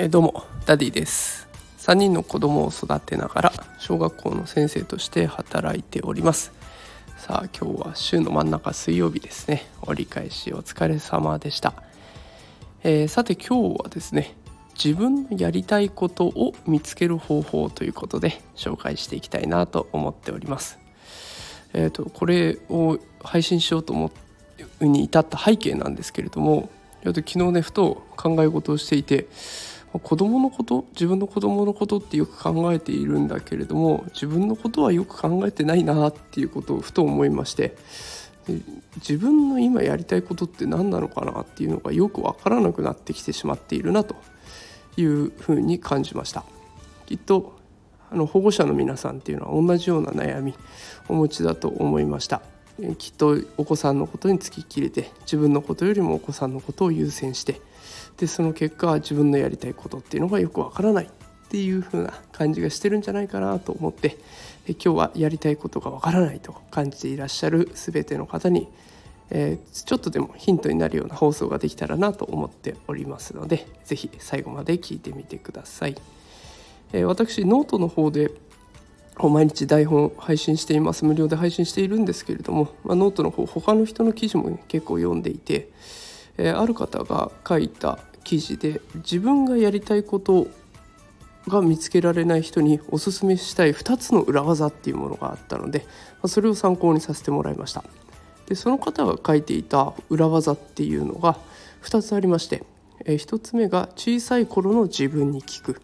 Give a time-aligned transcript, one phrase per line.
[0.00, 1.48] えー、どうもダディです。
[1.78, 6.52] 3人の子供を育てながら小学校の先生として働いております。
[7.16, 9.66] さあ今日は週の真ん中水曜日ですね。
[9.82, 11.74] 折り返しお疲れ様でした、
[12.84, 14.36] えー、さて今日はですね
[14.82, 20.78] 自分のやりたいことを見つける方法ということで紹介していきたいなと思っております。
[21.72, 24.10] えーと、とこれを配信しようと思う
[24.80, 26.68] に至った背景なんですけれども
[27.04, 29.28] 昨日ねふと考え事をしていて
[29.92, 37.76] 子供のこと自分の子供のことってよく考えているんだけれども自分のことはよく考えてないなっていうことをふと思いまして
[38.96, 44.16] 自分の今やりたいことって何なのかなっていうのがよく分からなくなってきてしまっているなと
[44.96, 46.44] いうふうに感じました。
[47.06, 47.58] きっと
[48.10, 50.54] あの保護者の皆さんっていうのは同じような悩み
[51.08, 52.40] お持ちだと思いました。
[52.98, 57.60] きっとお子さんのことにつきっきりで自分のことよりもお子さんのことを優先して
[58.18, 61.08] でその結果自分のやりたいことっていうのがよくわからないっ
[61.50, 64.18] ていう風な感じがしてるんじゃないかなと思って
[64.68, 68.68] 今日はやりたいことがわからないと感じていらっしゃる全ての方に、
[69.30, 75.96] えー、ちょっとでもヒントになるような放送ができたらなと思っておりますので是非最後まで聞いてみてください。
[76.92, 78.30] えー、私ノートの方で
[79.26, 81.04] 毎日台本配信しています。
[81.04, 85.70] 無料で配信しているんですけれども、まあ、ノートの方他の人の記事も、結構読んでいて、
[86.36, 90.46] えー、ある方が書いた記事で自分がやりたいこと
[91.48, 95.86] が見つけられない人におすすめしたい2つの裏技っていうものがあったので
[96.22, 97.82] まそれを参考にさせてもらいました。
[98.46, 101.38] でその方が書いていた裏技っていうのが
[101.82, 102.64] 2つありまして
[103.04, 105.80] え1つ目が小さい頃の自分に聞く。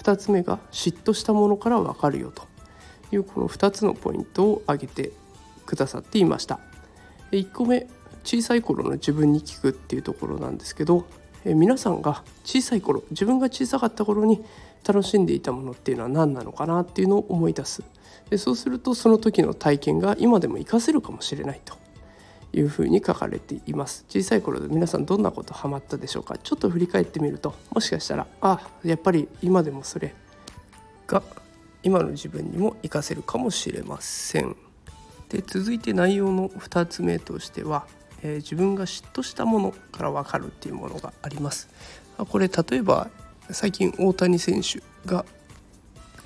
[0.00, 2.46] 2つ目が嫉妬したものから分かるよと。
[3.12, 5.12] いうこの2つのポイントを挙げて
[5.66, 6.60] くださっていました。
[7.32, 7.86] 1個目
[8.24, 11.06] 小さい頃の自分に聞くっていうところなんですけど
[11.44, 14.44] 皆さんが小さい頃自分が小さかった頃に
[14.86, 17.82] 楽しんでいたものっていうのは何なのかなっていうのを思い出す。
[18.30, 21.76] でそうするとその時の体験が今でも活かせるかもしれないと。
[22.54, 24.06] いうふうに書かれています。
[24.08, 26.38] 小さい頃で皆さんどんなことハマったでしょうか？
[26.38, 30.14] ちょっと振り返ってみるともしかしたらあやっぱり今でもそれ
[31.06, 31.22] が
[31.82, 34.56] 今の自分にも活かせるかもしれません
[35.28, 37.86] で続いて内容の2つ目としては
[38.22, 41.68] えー、自分が嫉妬したものから分かるっていうものがあります。
[42.16, 43.08] これ例えば
[43.50, 45.24] 最近大谷選手が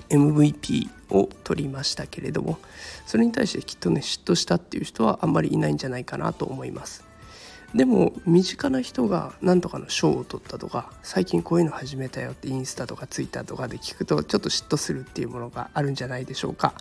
[0.09, 2.57] MVP を取りましたけれども
[3.05, 7.05] それに対してきっとね嫉妬したっていう人はあんまりいないんじゃないかなと思います
[7.75, 16.73] でも身近な人が何とかの賞を取ったとか最近こういうの始めたよってインスタとかツイッターとかで聞くとちょっと嫉妬するっていうものがあるんじゃないでしょうか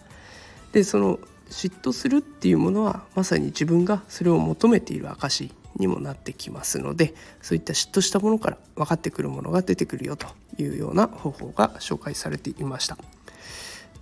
[0.73, 10.27] でその嫉妬するっていうものはまさに自分がそれを求めている証にもなってきますのでそういった嫉妬したものから分かってくるものが出てくるよと
[10.59, 12.99] いうような方法が紹介されていました。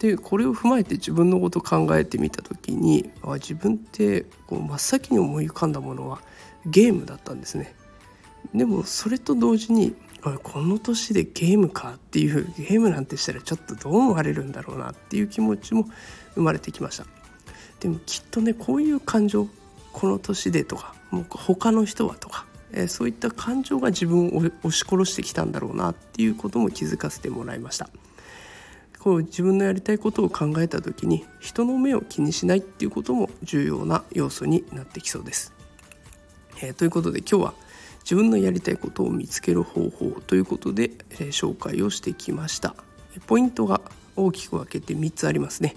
[0.00, 6.22] でこれを踏まえて自分のことを考えてみた時にあ自分ってこう真っ先に思い浮かんだものは
[6.66, 7.75] ゲームだったんですね。
[8.55, 9.94] でもそれと同時に
[10.43, 15.87] この年でゲームかっていうゲームなんてしたらちょっとどう思われるんだろうなっていう気持ちも
[16.34, 17.06] 生まれてきました。
[17.81, 19.49] でもきっとねこういう感情
[19.93, 27.91] この年でとかもう他の人はとか、えー、そういった感情が自分を押し殺してきたんだろうなっていうことも気づかせてもらいました
[29.00, 35.55] こう自分のやりたいことを考えた時に人の目を気にしないっていうことも重要な要素になってきそうです、
[36.62, 37.55] えー、ということで今日は
[38.03, 42.75] 自分のやりたいことを見つける方法ということで、えー、紹介をしてきました。
[43.27, 43.81] ポイントが
[44.16, 45.77] 大きく分けて3つありますね。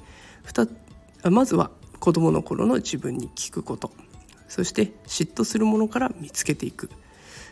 [1.30, 3.92] まずは子どもの頃の自分に聞くこと。
[4.48, 6.90] そして嫉妬するものから見つけていく、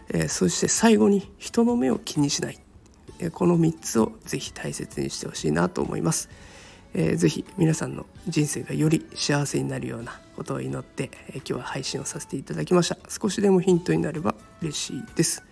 [0.10, 2.60] えー、そして最後に人の目を気にしない、
[3.30, 6.30] この3つをぜひ大切にしてほしいなと思います、
[6.94, 12.98] えー、ぜひ皆さんの人生がより幸せになるようなことを祈って、えー、今日は配信をさせていただきました。
[13.08, 15.44] 少しでもヒントになれば嬉しいです。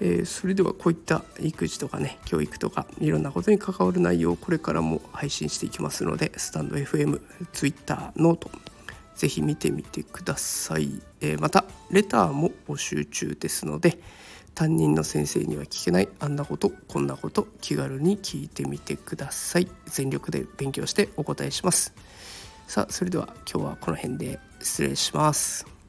[0.00, 7.20] えー、それではこういった育児とかね教育とかいろんなことに関わる内容をこれからも配信していきますのでスタンド FM、
[7.52, 8.50] Twitter、ノート
[9.16, 13.98] ぜひ見てみてください、えー、またレターも募集中ですので
[14.54, 19.68] 担任の先生には聞けないあんなことこんなこと気軽に聞いてみてください。
[19.86, 21.94] 全力で勉強してお答えします。
[22.66, 25.79] さあそれでは今日はこの辺で失礼します。